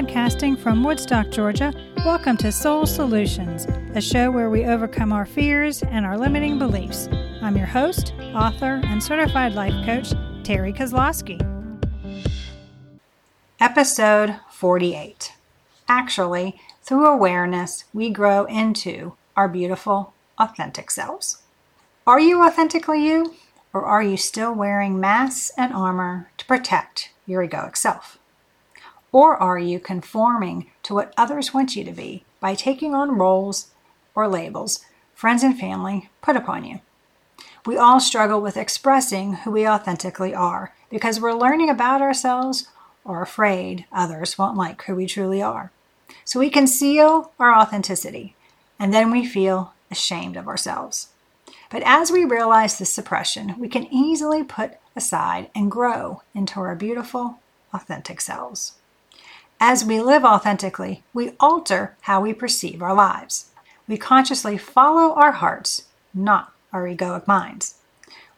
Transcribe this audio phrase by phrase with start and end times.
[0.00, 1.74] Podcasting from Woodstock, Georgia,
[2.06, 7.06] welcome to Soul Solutions, a show where we overcome our fears and our limiting beliefs.
[7.42, 11.38] I'm your host, author, and certified life coach, Terry Kozlowski.
[13.60, 15.34] Episode 48.
[15.86, 21.42] Actually, through awareness, we grow into our beautiful, authentic selves.
[22.06, 23.34] Are you authentically you,
[23.74, 28.16] or are you still wearing masks and armor to protect your egoic self?
[29.12, 33.68] Or are you conforming to what others want you to be by taking on roles
[34.14, 36.80] or labels friends and family put upon you?
[37.66, 42.68] We all struggle with expressing who we authentically are because we're learning about ourselves
[43.04, 45.70] or afraid others won't like who we truly are.
[46.24, 48.34] So we conceal our authenticity
[48.78, 51.08] and then we feel ashamed of ourselves.
[51.70, 56.74] But as we realize this suppression, we can easily put aside and grow into our
[56.74, 57.40] beautiful,
[57.72, 58.74] authentic selves.
[59.62, 63.50] As we live authentically, we alter how we perceive our lives.
[63.86, 67.74] We consciously follow our hearts, not our egoic minds.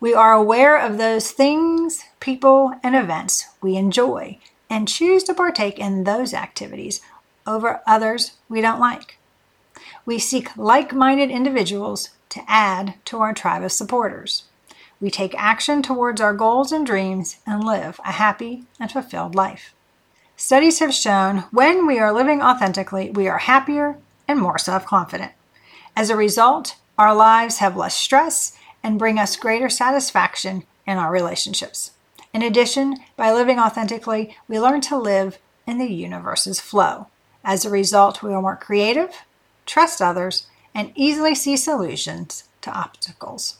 [0.00, 5.78] We are aware of those things, people, and events we enjoy and choose to partake
[5.78, 7.00] in those activities
[7.46, 9.16] over others we don't like.
[10.04, 14.42] We seek like minded individuals to add to our tribe of supporters.
[15.00, 19.72] We take action towards our goals and dreams and live a happy and fulfilled life.
[20.44, 25.30] Studies have shown when we are living authentically, we are happier and more self confident.
[25.94, 31.12] As a result, our lives have less stress and bring us greater satisfaction in our
[31.12, 31.92] relationships.
[32.32, 37.06] In addition, by living authentically, we learn to live in the universe's flow.
[37.44, 39.22] As a result, we are more creative,
[39.64, 43.58] trust others, and easily see solutions to obstacles.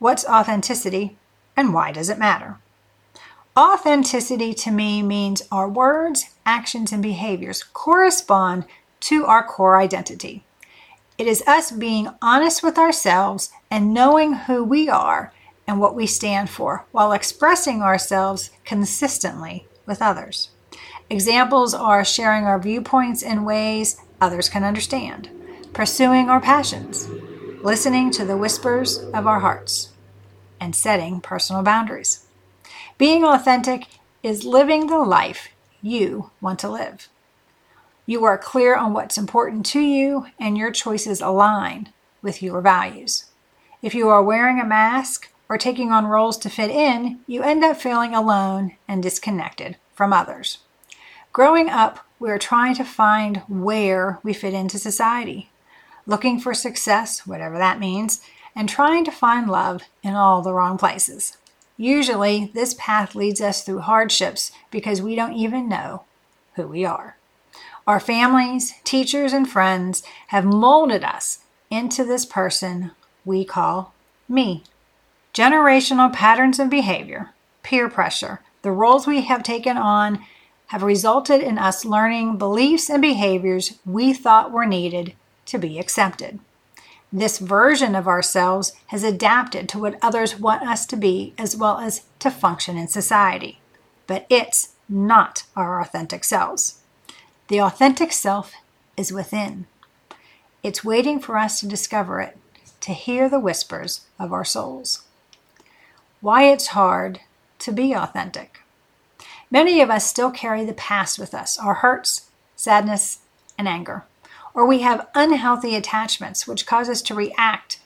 [0.00, 1.16] What's authenticity
[1.56, 2.58] and why does it matter?
[3.56, 8.64] Authenticity to me means our words, actions, and behaviors correspond
[8.98, 10.44] to our core identity.
[11.18, 15.32] It is us being honest with ourselves and knowing who we are
[15.68, 20.50] and what we stand for while expressing ourselves consistently with others.
[21.08, 25.30] Examples are sharing our viewpoints in ways others can understand,
[25.72, 27.08] pursuing our passions,
[27.62, 29.92] listening to the whispers of our hearts,
[30.58, 32.23] and setting personal boundaries.
[32.96, 33.88] Being authentic
[34.22, 35.48] is living the life
[35.82, 37.08] you want to live.
[38.06, 43.24] You are clear on what's important to you, and your choices align with your values.
[43.82, 47.64] If you are wearing a mask or taking on roles to fit in, you end
[47.64, 50.58] up feeling alone and disconnected from others.
[51.32, 55.50] Growing up, we are trying to find where we fit into society,
[56.06, 58.20] looking for success, whatever that means,
[58.54, 61.36] and trying to find love in all the wrong places.
[61.76, 66.04] Usually, this path leads us through hardships because we don't even know
[66.54, 67.16] who we are.
[67.86, 71.40] Our families, teachers, and friends have molded us
[71.70, 72.92] into this person
[73.24, 73.92] we call
[74.28, 74.62] me.
[75.34, 77.30] Generational patterns of behavior,
[77.62, 80.24] peer pressure, the roles we have taken on
[80.68, 85.14] have resulted in us learning beliefs and behaviors we thought were needed
[85.46, 86.38] to be accepted.
[87.16, 91.78] This version of ourselves has adapted to what others want us to be as well
[91.78, 93.60] as to function in society.
[94.08, 96.80] But it's not our authentic selves.
[97.46, 98.54] The authentic self
[98.96, 99.66] is within.
[100.64, 102.36] It's waiting for us to discover it,
[102.80, 105.04] to hear the whispers of our souls.
[106.20, 107.20] Why it's hard
[107.60, 108.58] to be authentic.
[109.52, 113.20] Many of us still carry the past with us, our hurts, sadness,
[113.56, 114.04] and anger
[114.54, 117.80] or we have unhealthy attachments which cause us to react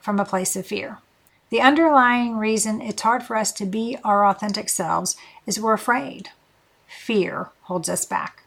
[0.00, 0.98] from a place of fear.
[1.50, 5.16] The underlying reason it's hard for us to be our authentic selves
[5.46, 6.28] is we're afraid.
[6.86, 8.44] Fear holds us back.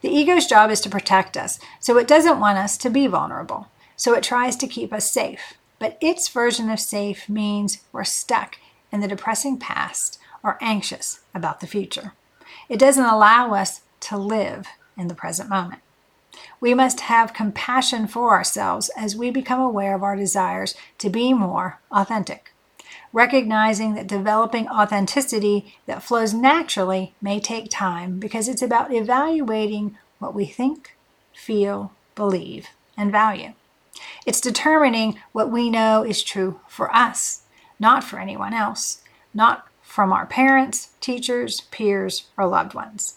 [0.00, 3.68] The ego's job is to protect us, so it doesn't want us to be vulnerable.
[3.96, 5.54] So it tries to keep us safe.
[5.78, 8.56] But its version of safe means we're stuck
[8.90, 12.12] in the depressing past or anxious about the future.
[12.68, 14.66] It doesn't allow us to live
[14.96, 15.82] in the present moment.
[16.62, 21.32] We must have compassion for ourselves as we become aware of our desires to be
[21.32, 22.54] more authentic.
[23.12, 30.36] Recognizing that developing authenticity that flows naturally may take time because it's about evaluating what
[30.36, 30.96] we think,
[31.34, 33.54] feel, believe, and value.
[34.24, 37.42] It's determining what we know is true for us,
[37.80, 39.02] not for anyone else,
[39.34, 43.16] not from our parents, teachers, peers, or loved ones.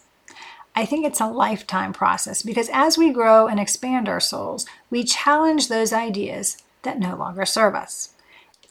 [0.75, 5.05] I think it's a lifetime process because as we grow and expand our souls, we
[5.05, 8.09] challenge those ideas that no longer serve us.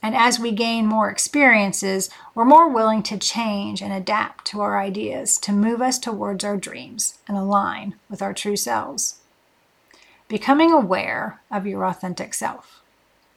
[0.02, 4.78] And as we gain more experiences, we're more willing to change and adapt to our
[4.78, 9.20] ideas to move us towards our dreams and align with our true selves.
[10.28, 12.82] Becoming aware of your authentic self.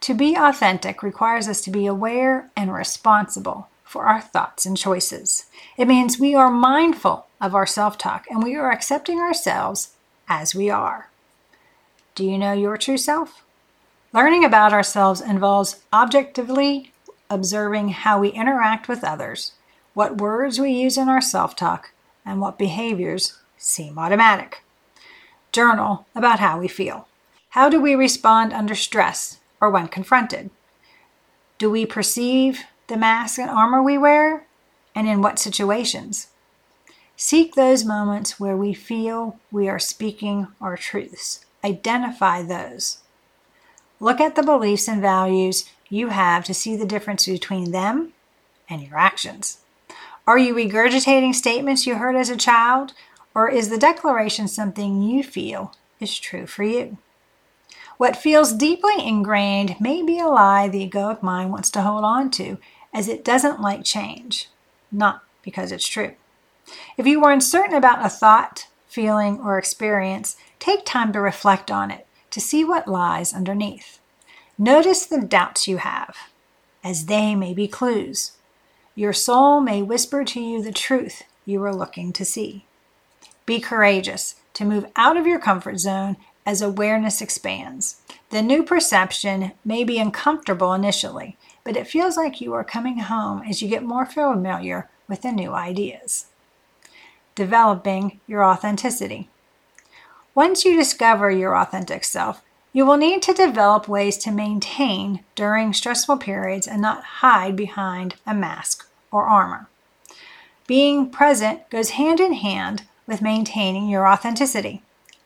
[0.01, 5.45] To be authentic requires us to be aware and responsible for our thoughts and choices.
[5.77, 9.95] It means we are mindful of our self talk and we are accepting ourselves
[10.27, 11.09] as we are.
[12.15, 13.43] Do you know your true self?
[14.13, 16.91] Learning about ourselves involves objectively
[17.29, 19.53] observing how we interact with others,
[19.93, 21.91] what words we use in our self talk,
[22.25, 24.63] and what behaviors seem automatic.
[25.51, 27.07] Journal about how we feel.
[27.49, 30.49] How do we respond under stress or when confronted?
[31.57, 34.45] Do we perceive the mask and armor we wear?
[34.95, 36.27] And in what situations?
[37.15, 41.45] Seek those moments where we feel we are speaking our truths.
[41.63, 42.99] Identify those.
[43.99, 48.13] Look at the beliefs and values you have to see the difference between them
[48.69, 49.59] and your actions.
[50.27, 52.93] Are you regurgitating statements you heard as a child,
[53.33, 56.97] or is the declaration something you feel is true for you?
[57.97, 62.29] What feels deeply ingrained may be a lie the egoic mind wants to hold on
[62.31, 62.57] to,
[62.93, 64.49] as it doesn't like change,
[64.91, 66.13] not because it's true.
[66.97, 71.91] If you are uncertain about a thought, feeling, or experience, take time to reflect on
[71.91, 73.99] it to see what lies underneath.
[74.57, 76.17] Notice the doubts you have,
[76.83, 78.33] as they may be clues.
[78.95, 82.65] Your soul may whisper to you the truth you are looking to see.
[83.45, 88.01] Be courageous to move out of your comfort zone as awareness expands.
[88.29, 91.37] The new perception may be uncomfortable initially,
[91.67, 95.33] but it feels like you are coming home as you get more familiar with the
[95.33, 96.27] new ideas
[97.35, 99.27] developing your authenticity.
[100.33, 102.41] Once you discover your authentic self,
[102.71, 108.15] you will need to develop ways to maintain during stressful periods and not hide behind
[108.25, 109.67] a mask or armor.
[110.67, 114.83] Being present goes hand in hand with maintaining your authenticity.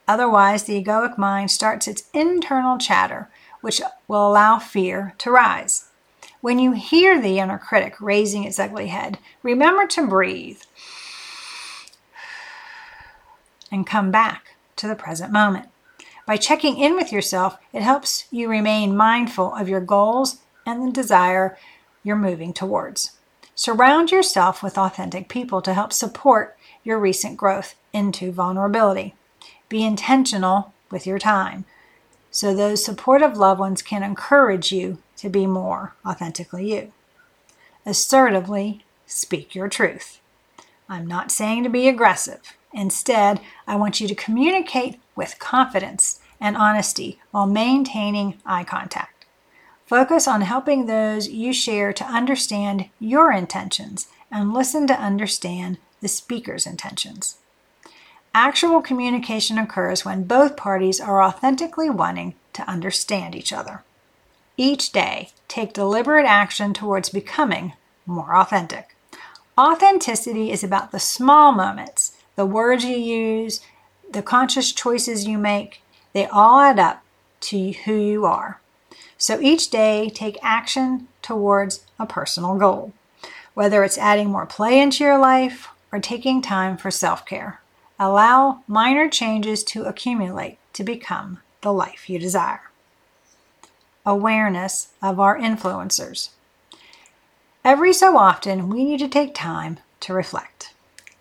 [0.08, 3.30] Otherwise, the egoic mind starts its internal chatter,
[3.62, 5.91] which will allow fear to rise.
[6.42, 10.62] When you hear the inner critic raising its ugly head, remember to breathe
[13.72, 15.70] and come back to the present moment.
[16.26, 20.92] By checking in with yourself, it helps you remain mindful of your goals and the
[20.92, 21.58] desire
[22.04, 23.12] you're moving towards.
[23.54, 29.14] Surround yourself with authentic people to help support your recent growth into vulnerability.
[29.70, 31.66] Be intentional with your time
[32.32, 36.92] so those supportive loved ones can encourage you to be more authentically you.
[37.86, 40.20] Assertively speak your truth.
[40.90, 42.58] I'm not saying to be aggressive.
[42.74, 49.26] Instead, I want you to communicate with confidence and honesty while maintaining eye contact.
[49.86, 56.08] Focus on helping those you share to understand your intentions and listen to understand the
[56.08, 57.38] speaker's intentions.
[58.34, 63.84] Actual communication occurs when both parties are authentically wanting to understand each other.
[64.64, 67.74] Each day, take deliberate action towards becoming
[68.06, 68.96] more authentic.
[69.58, 73.62] Authenticity is about the small moments the words you use,
[74.08, 75.82] the conscious choices you make,
[76.14, 77.02] they all add up
[77.40, 78.62] to who you are.
[79.18, 82.94] So each day, take action towards a personal goal,
[83.56, 87.62] whether it's adding more play into your life or taking time for self care.
[87.98, 92.71] Allow minor changes to accumulate to become the life you desire.
[94.06, 96.30] Awareness of our influencers.
[97.64, 100.74] Every so often, we need to take time to reflect.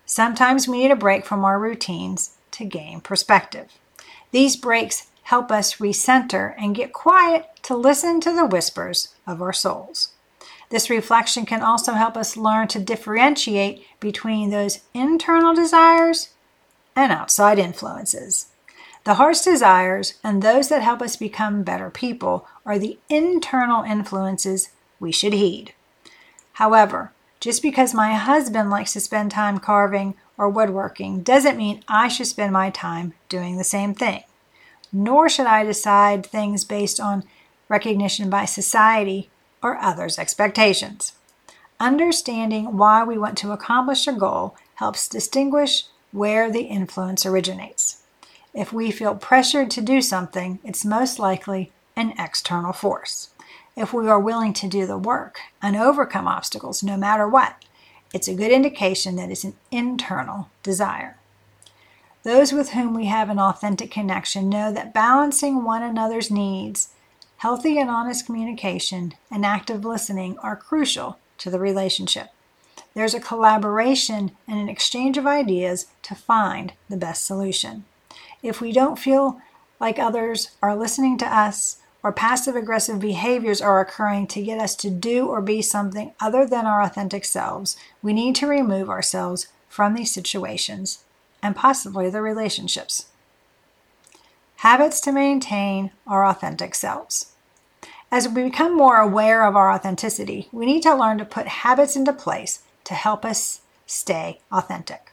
[0.07, 3.79] Sometimes we need a break from our routines to gain perspective.
[4.31, 9.53] These breaks help us recenter and get quiet to listen to the whispers of our
[9.53, 10.13] souls.
[10.71, 16.31] This reflection can also help us learn to differentiate between those internal desires
[16.97, 18.47] and outside influences.
[19.11, 24.71] The heart's desires and those that help us become better people are the internal influences
[25.01, 25.75] we should heed.
[26.53, 32.07] However, just because my husband likes to spend time carving or woodworking doesn't mean I
[32.07, 34.23] should spend my time doing the same thing.
[34.93, 37.25] Nor should I decide things based on
[37.69, 39.29] recognition by society
[39.61, 41.15] or others' expectations.
[41.81, 48.00] Understanding why we want to accomplish a goal helps distinguish where the influence originates.
[48.53, 53.31] If we feel pressured to do something, it's most likely an external force
[53.77, 57.65] if we are willing to do the work and overcome obstacles no matter what,
[58.13, 61.17] it's a good indication that it's an internal desire.
[62.23, 66.91] Those with whom we have an authentic connection know that balancing one another's needs
[67.41, 72.29] Healthy and honest communication and active listening are crucial to the relationship.
[72.93, 77.87] There's a collaboration and an exchange of ideas to find the best solution.
[78.43, 79.41] If we don't feel
[79.79, 84.75] like others are listening to us or passive aggressive behaviors are occurring to get us
[84.77, 89.49] to do or be something other than our authentic selves, we need to remove ourselves
[89.69, 91.05] from these situations
[91.43, 93.07] and possibly the relationships.
[94.57, 97.33] Habits to maintain our authentic selves.
[98.11, 101.97] As we become more aware of our authenticity, we need to learn to put habits
[101.97, 105.13] into place to help us stay authentic.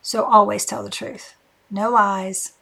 [0.00, 1.34] So always tell the truth.
[1.70, 2.54] No lies,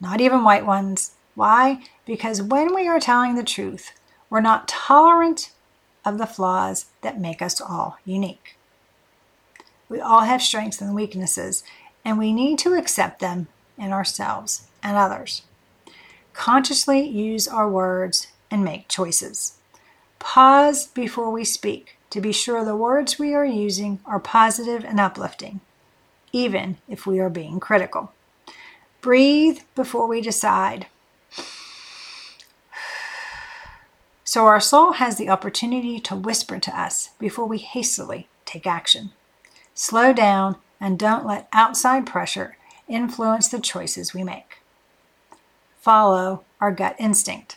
[0.00, 1.12] not even white ones.
[1.34, 1.84] Why?
[2.04, 3.92] Because when we are telling the truth,
[4.28, 5.52] we're not tolerant
[6.04, 8.56] of the flaws that make us all unique.
[9.88, 11.62] We all have strengths and weaknesses,
[12.04, 13.46] and we need to accept them
[13.78, 15.42] in ourselves and others.
[16.32, 19.58] Consciously use our words and make choices.
[20.18, 24.98] Pause before we speak to be sure the words we are using are positive and
[24.98, 25.60] uplifting,
[26.32, 28.12] even if we are being critical.
[29.02, 30.86] Breathe before we decide.
[34.22, 39.10] So our soul has the opportunity to whisper to us before we hastily take action.
[39.74, 42.56] Slow down and don't let outside pressure
[42.86, 44.58] influence the choices we make.
[45.80, 47.56] Follow our gut instinct.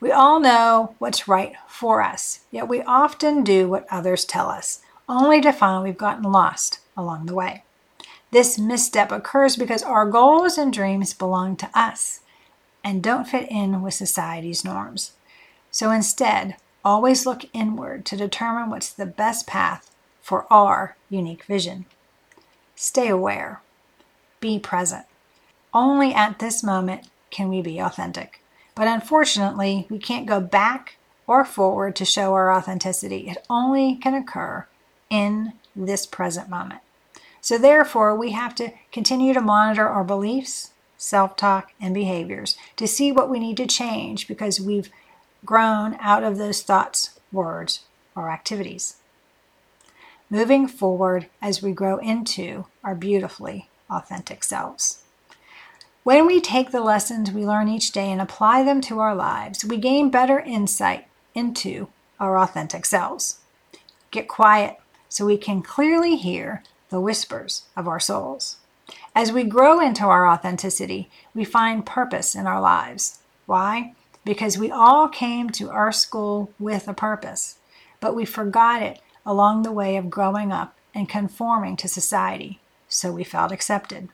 [0.00, 4.80] We all know what's right for us, yet we often do what others tell us,
[5.08, 7.62] only to find we've gotten lost along the way.
[8.32, 12.20] This misstep occurs because our goals and dreams belong to us
[12.82, 15.12] and don't fit in with society's norms.
[15.70, 21.84] So instead, always look inward to determine what's the best path for our unique vision.
[22.74, 23.60] Stay aware.
[24.40, 25.04] Be present.
[25.74, 28.40] Only at this moment can we be authentic.
[28.74, 30.96] But unfortunately, we can't go back
[31.26, 33.28] or forward to show our authenticity.
[33.28, 34.66] It only can occur
[35.10, 36.81] in this present moment.
[37.42, 42.86] So, therefore, we have to continue to monitor our beliefs, self talk, and behaviors to
[42.86, 44.88] see what we need to change because we've
[45.44, 47.80] grown out of those thoughts, words,
[48.14, 48.98] or activities.
[50.30, 55.02] Moving forward as we grow into our beautifully authentic selves.
[56.04, 59.64] When we take the lessons we learn each day and apply them to our lives,
[59.64, 61.88] we gain better insight into
[62.20, 63.40] our authentic selves.
[64.12, 68.58] Get quiet so we can clearly hear the whispers of our souls.
[69.14, 73.18] As we grow into our authenticity, we find purpose in our lives.
[73.46, 73.94] Why?
[74.24, 77.56] Because we all came to our school with a purpose,
[77.98, 83.10] but we forgot it along the way of growing up and conforming to society, so
[83.10, 84.08] we felt accepted.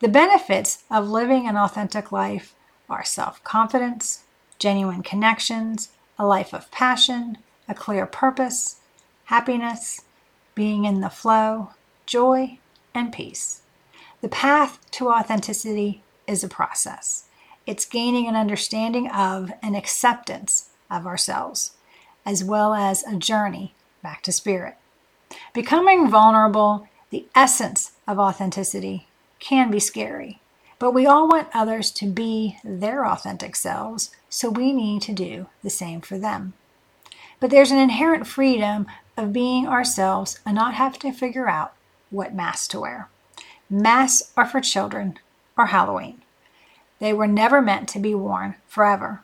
[0.00, 2.54] The benefits of living an authentic life
[2.90, 4.24] are self confidence,
[4.58, 5.88] genuine connections,
[6.18, 7.38] a life of passion,
[7.68, 8.76] a clear purpose,
[9.24, 10.02] happiness,
[10.54, 11.70] being in the flow,
[12.06, 12.58] joy,
[12.94, 13.62] and peace.
[14.20, 17.24] The path to authenticity is a process.
[17.66, 21.72] It's gaining an understanding of and acceptance of ourselves,
[22.24, 24.76] as well as a journey back to spirit.
[25.52, 29.08] Becoming vulnerable, the essence of authenticity,
[29.38, 30.40] can be scary,
[30.78, 35.46] but we all want others to be their authentic selves, so we need to do
[35.62, 36.54] the same for them.
[37.40, 38.86] But there's an inherent freedom
[39.16, 41.74] of being ourselves and not have to figure out
[42.10, 43.08] what masks to wear.
[43.68, 45.18] Masks are for children
[45.56, 46.22] or Halloween.
[46.98, 49.22] They were never meant to be worn forever.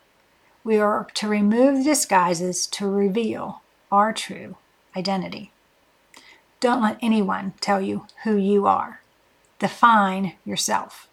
[0.64, 4.56] We are to remove the disguises to reveal our true
[4.96, 5.52] identity.
[6.60, 9.00] Don't let anyone tell you who you are.
[9.58, 11.08] Define yourself.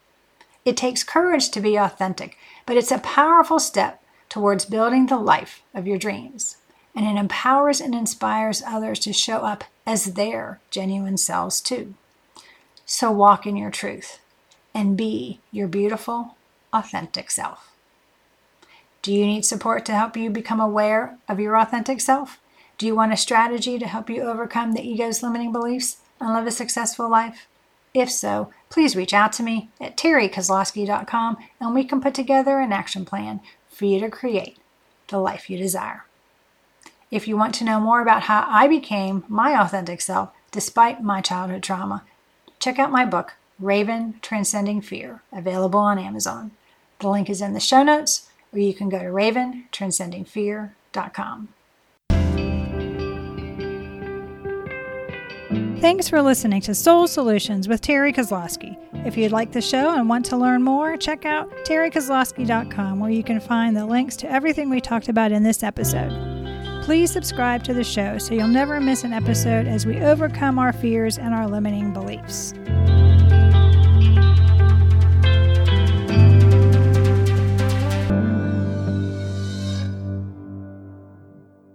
[0.66, 5.64] It takes courage to be authentic, but it's a powerful step towards building the life
[5.74, 6.58] of your dreams
[6.96, 11.94] and it empowers and inspires others to show up as their genuine selves too.
[12.86, 14.20] So walk in your truth
[14.74, 16.36] and be your beautiful,
[16.74, 17.72] authentic self.
[19.02, 22.40] Do you need support to help you become aware of your authentic self?
[22.78, 26.48] Do you want a strategy to help you overcome the ego's limiting beliefs and live
[26.48, 27.48] a successful life?
[27.94, 32.72] If so, please reach out to me at terrykozlowski.com and we can put together an
[32.72, 34.58] action plan for you to create
[35.08, 36.06] the life you desire.
[37.12, 41.22] If you want to know more about how I became my authentic self despite my
[41.22, 42.04] childhood trauma,
[42.60, 46.52] check out my book, Raven Transcending Fear, available on Amazon.
[47.00, 51.48] The link is in the show notes, or you can go to raventranscendingfear.com.
[55.80, 58.78] Thanks for listening to Soul Solutions with Terry Kozlowski.
[59.08, 63.24] If you'd like the show and want to learn more, check out terrykozlowski.com where you
[63.24, 66.29] can find the links to everything we talked about in this episode.
[66.90, 70.74] Please subscribe to the show so you'll never miss an episode as we overcome our
[70.74, 72.56] fears and our limiting beliefs.